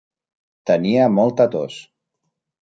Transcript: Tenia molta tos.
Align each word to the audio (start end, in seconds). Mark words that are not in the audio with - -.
Tenia 0.69 1.03
molta 1.19 1.47
tos. 1.57 1.77